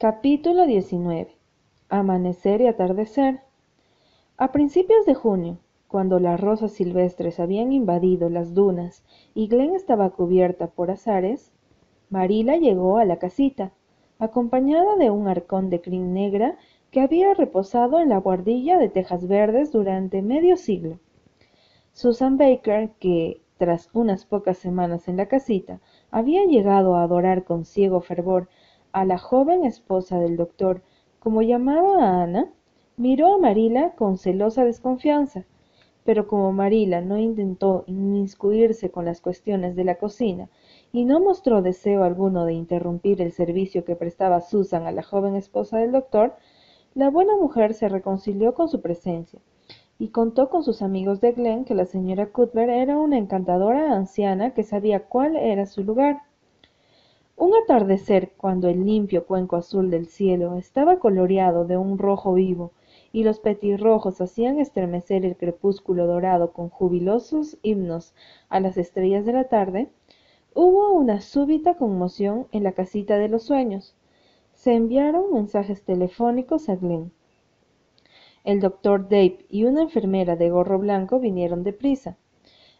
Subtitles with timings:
[0.00, 1.26] Capítulo 19.
[1.88, 3.40] Amanecer y atardecer.
[4.36, 5.58] A principios de junio,
[5.88, 9.02] cuando las rosas silvestres habían invadido las dunas
[9.34, 11.50] y Glen estaba cubierta por azares,
[12.10, 13.72] Marila llegó a la casita,
[14.20, 16.56] acompañada de un arcón de crin negra
[16.92, 21.00] que había reposado en la guardilla de tejas verdes durante medio siglo.
[21.92, 25.80] Susan Baker, que, tras unas pocas semanas en la casita,
[26.12, 28.48] había llegado a adorar con ciego fervor
[28.92, 30.82] a la joven esposa del doctor,
[31.18, 32.50] como llamaba a Ana,
[32.96, 35.44] miró a Marila con celosa desconfianza,
[36.04, 40.48] pero como Marila no intentó inmiscuirse con las cuestiones de la cocina
[40.90, 45.36] y no mostró deseo alguno de interrumpir el servicio que prestaba Susan a la joven
[45.36, 46.34] esposa del doctor,
[46.94, 49.40] la buena mujer se reconcilió con su presencia
[49.98, 54.54] y contó con sus amigos de Glen que la señora Cuthbert era una encantadora anciana
[54.54, 56.22] que sabía cuál era su lugar.
[57.40, 62.72] Un atardecer, cuando el limpio cuenco azul del cielo estaba coloreado de un rojo vivo
[63.12, 68.12] y los petirrojos hacían estremecer el crepúsculo dorado con jubilosos himnos
[68.48, 69.88] a las estrellas de la tarde,
[70.52, 73.94] hubo una súbita conmoción en la casita de los sueños.
[74.52, 77.12] Se enviaron mensajes telefónicos a Glen.
[78.42, 82.16] El doctor Dave y una enfermera de gorro blanco vinieron deprisa.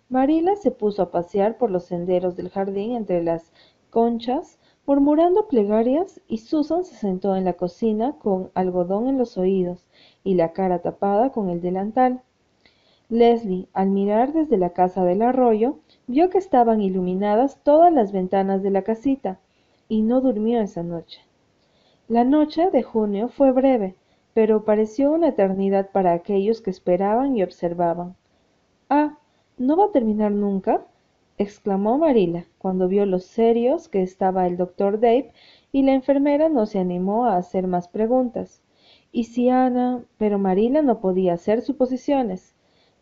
[0.08, 3.52] Marila se puso a pasear por los senderos del jardín entre las
[3.91, 9.86] conchas, murmurando plegarias, y Susan se sentó en la cocina con algodón en los oídos
[10.25, 12.22] y la cara tapada con el delantal.
[13.11, 18.62] Leslie, al mirar desde la casa del arroyo, vio que estaban iluminadas todas las ventanas
[18.62, 19.39] de la casita,
[19.89, 21.20] y no durmió esa noche.
[22.08, 23.95] La noche de junio fue breve,
[24.34, 28.14] pero pareció una eternidad para aquellos que esperaban y observaban.
[28.89, 29.19] Ah,
[29.56, 30.86] ¿no va a terminar nunca?
[31.39, 35.33] Exclamó Marila, cuando vio lo serios que estaba el doctor Dave,
[35.72, 38.62] y la enfermera no se animó a hacer más preguntas.
[39.12, 40.05] Y si Ana.
[40.19, 42.55] pero Marila no podía hacer suposiciones.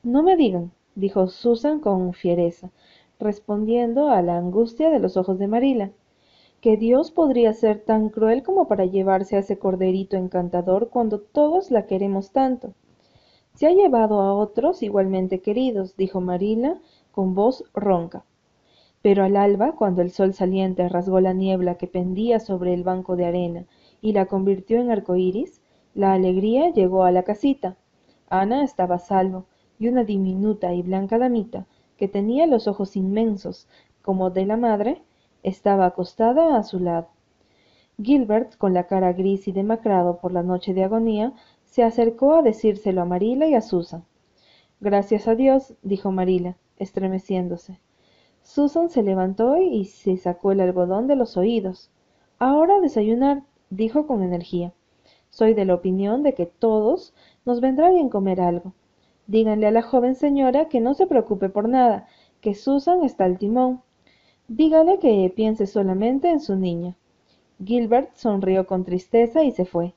[0.03, 2.71] No me digan, dijo Susan con fiereza,
[3.19, 5.91] respondiendo a la angustia de los ojos de Marila
[6.61, 11.71] que Dios podría ser tan cruel como para llevarse a ese corderito encantador cuando todos
[11.71, 12.73] la queremos tanto.
[13.55, 16.81] Se ha llevado a otros igualmente queridos, dijo Marila
[17.13, 18.25] con voz ronca.
[19.03, 23.17] Pero al alba, cuando el sol saliente rasgó la niebla que pendía sobre el banco
[23.17, 23.65] de arena
[24.01, 25.61] y la convirtió en arcoíris,
[25.95, 27.77] la alegría llegó a la casita.
[28.29, 29.47] Ana estaba a salvo,
[29.79, 33.69] y una diminuta y blanca damita, que tenía los ojos inmensos,
[34.03, 35.03] como de la madre,
[35.43, 37.09] estaba acostada a su lado.
[38.03, 41.33] Gilbert, con la cara gris y demacrado por la noche de agonía,
[41.65, 44.05] se acercó a decírselo a Marila y a Susan.
[44.81, 47.81] Gracias a Dios, dijo Marila, estremeciéndose.
[48.47, 51.91] Susan se levantó y se sacó el algodón de los oídos.
[52.39, 54.73] Ahora desayunar, dijo con energía.
[55.31, 57.13] Soy de la opinión de que todos
[57.45, 58.73] nos vendrá bien comer algo.
[59.27, 62.07] Díganle a la joven señora que no se preocupe por nada,
[62.41, 63.83] que Susan está al timón.
[64.47, 66.97] Dígale que piense solamente en su niña.
[67.63, 69.93] Gilbert sonrió con tristeza y se fue.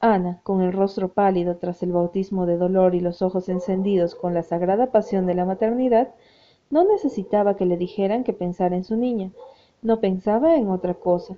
[0.00, 4.32] Ana, con el rostro pálido tras el bautismo de dolor y los ojos encendidos con
[4.32, 6.14] la sagrada pasión de la maternidad,
[6.70, 9.30] no necesitaba que le dijeran que pensara en su niña,
[9.82, 11.36] no pensaba en otra cosa.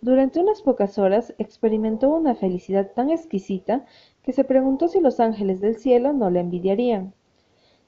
[0.00, 3.86] Durante unas pocas horas experimentó una felicidad tan exquisita
[4.22, 7.14] que se preguntó si los ángeles del cielo no la envidiarían.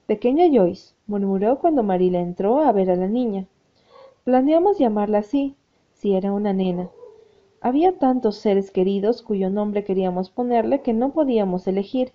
[0.06, 3.47] Pequeña Joyce, murmuró cuando Marila entró a ver a la niña.
[4.25, 5.55] Planeamos llamarla así,
[5.93, 6.88] si era una nena.
[7.60, 12.12] Había tantos seres queridos cuyo nombre queríamos ponerle que no podíamos elegir.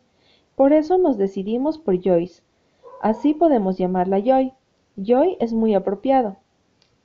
[0.55, 2.41] Por eso nos decidimos por Joyce.
[3.01, 4.53] Así podemos llamarla Joy.
[4.95, 6.37] Joy es muy apropiado.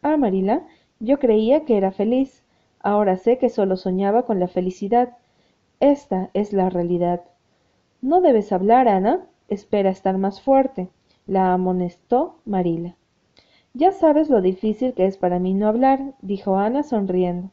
[0.03, 0.67] Ah, Marila,
[1.01, 2.43] yo creía que era feliz.
[2.81, 5.17] Ahora sé que solo soñaba con la felicidad.
[5.81, 7.23] Esta es la realidad.
[8.01, 9.27] No debes hablar, Ana.
[9.49, 10.89] Espera estar más fuerte,
[11.27, 12.97] la amonestó Marila.
[13.75, 17.51] Ya sabes lo difícil que es para mí no hablar, dijo Ana sonriendo.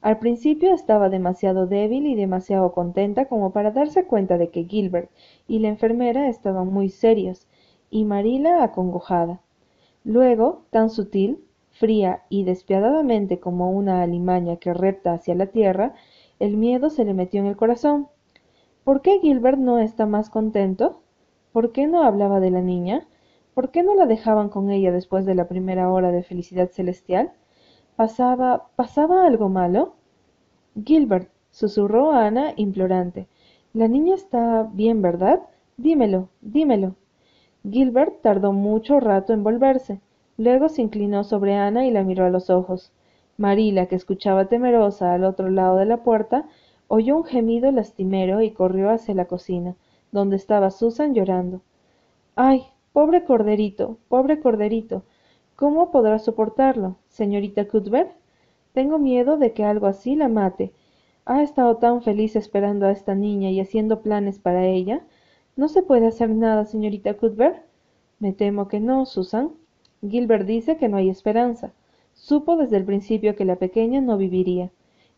[0.00, 5.10] Al principio estaba demasiado débil y demasiado contenta como para darse cuenta de que Gilbert
[5.46, 7.46] y la enfermera estaban muy serios,
[7.90, 9.41] y Marila acongojada.
[10.04, 15.94] Luego, tan sutil, fría y despiadadamente como una alimaña que repta hacia la tierra,
[16.38, 18.08] el miedo se le metió en el corazón.
[18.84, 21.02] ¿Por qué Gilbert no está más contento?
[21.52, 23.06] ¿Por qué no hablaba de la niña?
[23.54, 27.32] ¿Por qué no la dejaban con ella después de la primera hora de felicidad celestial?
[27.96, 29.94] ¿Pasaba, pasaba algo malo?
[30.84, 33.28] Gilbert, susurró Ana implorante.
[33.72, 35.40] La niña está bien, ¿verdad?
[35.76, 36.96] Dímelo, dímelo.
[37.68, 40.00] Gilbert tardó mucho rato en volverse.
[40.36, 42.92] Luego se inclinó sobre Ana y la miró a los ojos.
[43.36, 46.46] marila que escuchaba temerosa al otro lado de la puerta
[46.88, 49.76] oyó un gemido lastimero y corrió hacia la cocina
[50.10, 51.62] donde estaba susan llorando.
[52.36, 55.04] Ay pobre corderito pobre corderito.
[55.56, 58.10] Cómo podrá soportarlo señorita cuthbert
[58.72, 60.72] tengo miedo de que algo así la mate.
[61.24, 65.02] Ha estado tan feliz esperando a esta niña y haciendo planes para ella
[65.54, 67.62] no se puede hacer nada señorita cuthbert.
[68.18, 69.50] Me temo que no susan.
[70.00, 71.72] Gilbert dice que no hay esperanza.
[72.14, 74.70] Supo desde el principio que la pequeña no viviría.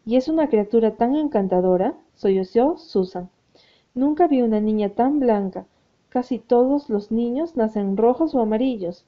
[0.05, 3.31] Y es una criatura tan encantadora sollozó susan.
[3.95, 5.67] Nunca vi una niña tan blanca.
[6.09, 9.07] Casi todos los niños nacen rojos o amarillos.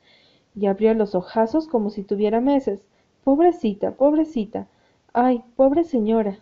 [0.55, 2.85] Y abrió los ojazos como si tuviera meses.
[3.25, 4.69] Pobrecita pobrecita.
[5.13, 6.39] Ay pobre señora.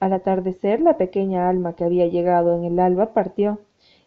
[0.00, 3.60] Al atardecer la pequeña alma que había llegado en el alba partió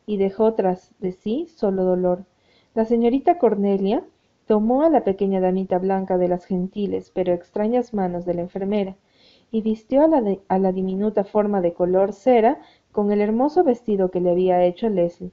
[0.06, 2.25] y dejó tras de sí solo dolor.
[2.74, 4.03] La señorita cornelia
[4.45, 8.95] tomó a la pequeña damita blanca de las gentiles pero extrañas manos de la enfermera
[9.51, 12.59] y vistió a la, a la diminuta forma de color cera
[12.92, 15.31] con el hermoso vestido que le había hecho leslie.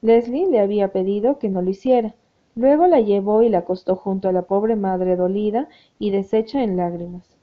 [0.00, 2.14] Leslie le había pedido que no lo hiciera.
[2.54, 5.68] Luego la llevó y la acostó junto a la pobre madre dolida
[5.98, 7.36] y deshecha en lágrimas.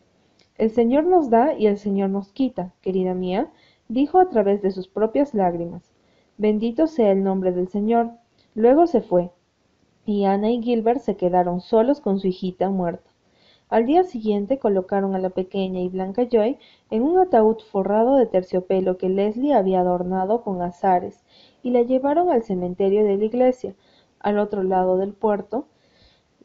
[0.57, 3.51] El señor nos da y el señor nos quita querida mía
[3.87, 5.91] dijo a través de sus propias lágrimas
[6.37, 8.11] bendito sea el nombre del señor.
[8.53, 9.31] Luego se fue
[10.05, 13.09] y ana y gilbert se quedaron solos con su hijita muerta.
[13.69, 16.57] Al día siguiente colocaron a la pequeña y blanca joy
[16.91, 21.23] en un ataúd forrado de terciopelo que leslie había adornado con azares
[21.63, 23.75] y la llevaron al cementerio de la iglesia.
[24.19, 25.65] Al otro lado del puerto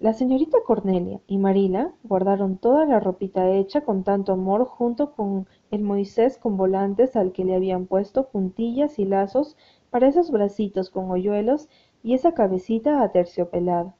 [0.00, 5.46] la señorita cornelia y marila guardaron toda la ropita hecha con tanto amor junto con
[5.70, 9.58] el moisés con volantes al que le habían puesto puntillas y lazos
[9.90, 11.68] para esos bracitos con hoyuelos
[12.02, 13.94] y esa cabecita aterciopelada.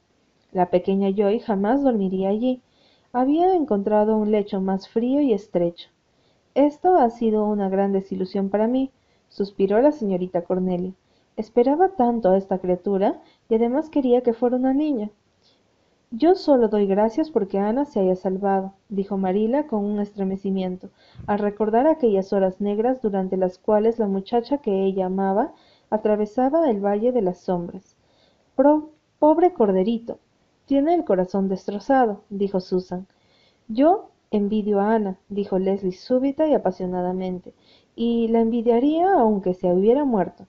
[0.51, 2.61] La pequeña joy jamás dormiría allí.
[3.13, 5.89] Había encontrado un lecho más frío y estrecho.
[6.55, 8.91] Esto ha sido una gran desilusión para mí
[9.31, 10.93] suspiró la señorita cornelia.
[11.37, 15.09] Esperaba tanto a esta criatura y además quería que fuera una niña.
[16.11, 20.89] Yo solo doy gracias porque ana se haya salvado dijo marila con un estremecimiento
[21.25, 25.53] al recordar aquellas horas negras durante las cuales la muchacha que ella amaba
[25.91, 27.95] atravesaba el valle de las sombras.
[29.19, 30.17] Pobre corderito
[30.65, 33.05] tiene el corazón destrozado dijo susan.
[33.67, 37.53] Yo envidio a ana dijo leslie súbita y apasionadamente
[37.95, 40.47] y la envidiaría aunque se hubiera muerto.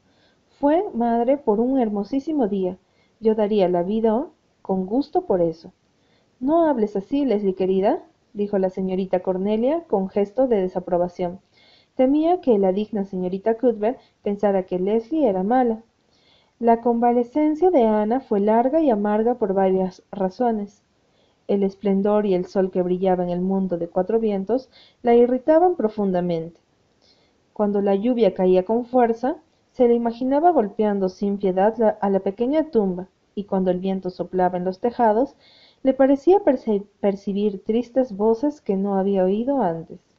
[0.58, 2.78] Fue madre por un hermosísimo día.
[3.20, 4.26] Yo daría la vida
[4.62, 5.72] con gusto por eso.
[6.40, 8.02] No hables así leslie querida
[8.32, 11.40] dijo la señorita cornelia con gesto de desaprobación
[11.94, 15.82] temía que la digna señorita cuthbert pensara que leslie era mala.
[16.58, 20.82] La convalecencia de ana fue larga y amarga por varias razones.
[21.48, 24.70] El esplendor y el sol que brillaba en el mundo de cuatro vientos
[25.02, 26.60] la irritaban profundamente.
[27.52, 29.36] Cuando la lluvia caía con fuerza
[29.72, 34.56] se la imaginaba golpeando sin piedad a la pequeña tumba y cuando el viento soplaba
[34.56, 35.36] en los tejados
[35.82, 36.38] le parecía
[37.00, 40.11] percibir tristes voces que no había oído antes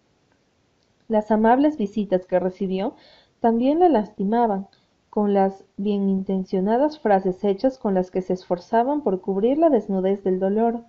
[1.08, 2.96] las amables visitas que recibió
[3.40, 4.68] también la lastimaban
[5.10, 10.40] con las bienintencionadas frases hechas con las que se esforzaban por cubrir la desnudez del
[10.40, 10.82] dolor.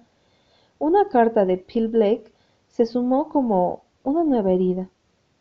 [0.78, 2.32] Una carta de Peel Blake
[2.68, 4.88] se sumó como una nueva herida.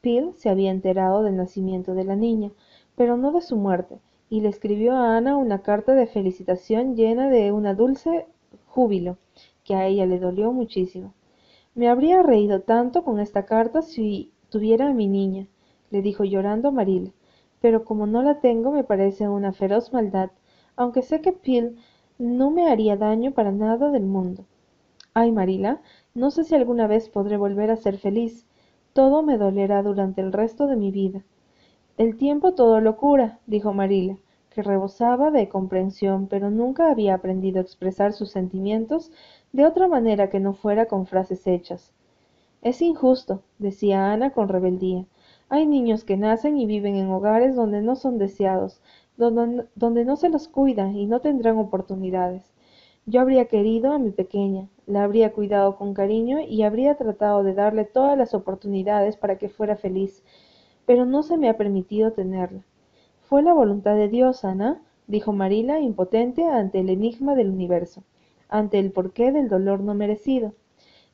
[0.01, 2.51] Peel se había enterado del nacimiento de la niña
[2.95, 3.99] pero no de su muerte
[4.29, 8.25] y le escribió a ana una carta de felicitación llena de un dulce
[8.67, 9.17] júbilo
[9.63, 11.13] que a ella le dolió muchísimo.
[11.75, 15.47] Me habría reído tanto con esta carta si tuviera a mi niña
[15.89, 17.09] le dijo llorando marila
[17.59, 20.29] pero como no la tengo me parece una feroz maldad
[20.75, 21.75] aunque sé que Peel
[22.19, 24.45] no me haría daño para nada del mundo.
[25.15, 25.81] Ay marila
[26.13, 28.45] no sé si alguna vez podré volver a ser feliz.
[28.93, 31.23] Todo me dolerá durante el resto de mi vida.
[31.97, 34.17] El tiempo todo lo cura dijo marila
[34.51, 39.11] que rebosaba de comprensión pero nunca había aprendido a expresar sus sentimientos
[39.51, 41.91] de otra manera que no fuera con frases hechas
[42.63, 45.05] es injusto decía ana con rebeldía.
[45.49, 48.81] Hay niños que nacen y viven en hogares donde no son deseados
[49.17, 52.51] donde, no se los cuida y no tendrán oportunidades.
[53.05, 57.53] Yo habría querido a mi pequeña la habría cuidado con cariño y habría tratado de
[57.53, 60.23] darle todas las oportunidades para que fuera feliz
[60.85, 62.63] pero no se me ha permitido tenerla.
[63.21, 68.03] Fue la voluntad de dios ana dijo marila impotente ante el enigma del universo
[68.49, 70.53] ante el porqué del dolor no merecido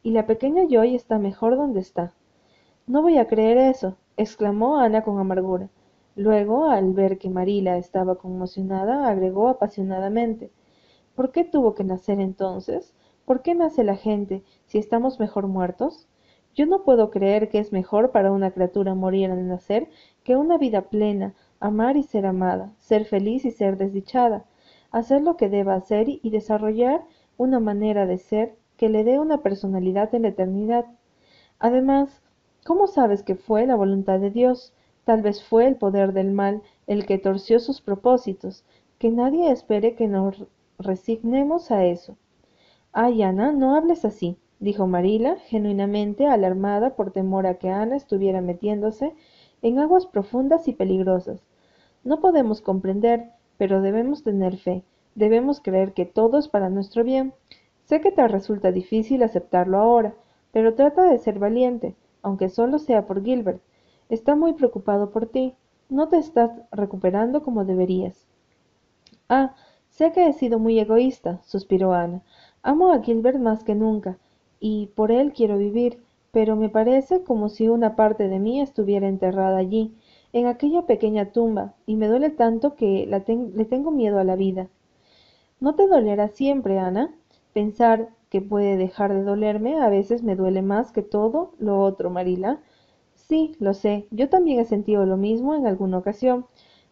[0.04, 2.14] y la pequeña joy está mejor donde está.
[2.88, 5.70] No voy a creer eso exclamó ana con amargura.
[6.16, 10.52] Luego al ver que marila estaba conmocionada agregó apasionadamente
[11.16, 12.94] por qué tuvo que nacer entonces
[13.30, 16.08] ¿Por qué nace la gente si estamos mejor muertos?
[16.56, 19.88] Yo no puedo creer que es mejor para una criatura morir al nacer
[20.24, 24.46] que una vida plena, amar y ser amada, ser feliz y ser desdichada,
[24.90, 27.06] hacer lo que deba hacer y desarrollar
[27.38, 30.86] una manera de ser que le dé una personalidad en la eternidad.
[31.60, 32.22] Además,
[32.66, 34.74] ¿cómo sabes que fue la voluntad de Dios?
[35.04, 38.64] Tal vez fue el poder del mal el que torció sus propósitos.
[38.98, 40.46] Que nadie espere que nos
[40.78, 42.16] resignemos a eso.
[42.94, 48.40] Ay, Ana, no hables así, dijo Marila, genuinamente alarmada por temor a que Ana estuviera
[48.40, 49.14] metiéndose
[49.62, 51.44] en aguas profundas y peligrosas.
[52.06, 54.84] No podemos comprender, pero debemos tener fe,
[55.16, 57.34] debemos creer que todo es para nuestro bien.
[57.90, 60.14] Sé que te resulta difícil aceptarlo ahora,
[60.52, 63.64] pero trata de ser valiente, aunque solo sea por Gilbert.
[64.10, 65.56] Está muy preocupado por ti.
[65.90, 68.28] No te estás recuperando como deberías.
[69.28, 69.56] Ah,
[69.90, 72.22] sé que he sido muy egoísta, suspiró Ana.
[72.62, 74.20] Amo a Gilbert más que nunca,
[74.60, 79.08] y por él quiero vivir, pero me parece como si una parte de mí estuviera
[79.08, 79.96] enterrada allí,
[80.32, 84.68] en aquella pequeña tumba, y me duele tanto que le tengo miedo a la vida.
[85.60, 87.16] ¿No te dolerá siempre, Ana?
[87.54, 92.10] Pensar que puede dejar de dolerme a veces me duele más que todo lo otro,
[92.10, 92.60] Marila.
[93.16, 96.46] Sí, lo sé, yo también he sentido lo mismo en alguna ocasión.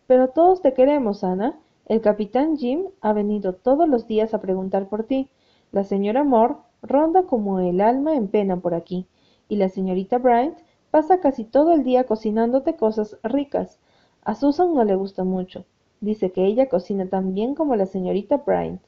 [0.08, 1.60] Pero todos te queremos, Ana.
[1.86, 5.30] El capitán Jim ha venido todos los días a preguntar por ti.
[5.72, 9.08] La señora Moore ronda como el alma en pena por aquí.
[9.50, 10.58] Y la señorita Bryant
[10.92, 13.80] pasa casi todo el día cocinándote cosas ricas.
[14.24, 15.66] A Susan no le gusta mucho.
[16.02, 18.82] Dice que ella cocina tan bien como la señorita Bryant.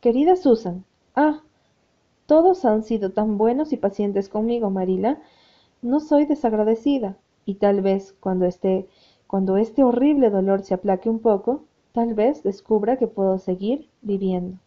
[0.00, 0.84] Querida Susan.
[1.16, 1.42] Ah,
[2.26, 5.20] todos han sido tan buenos y pacientes conmigo, Marila.
[5.82, 8.88] No soy desagradecida, y tal vez cuando esté,
[9.26, 14.58] cuando este horrible dolor se aplaque un poco, tal vez descubra que puedo seguir viviendo.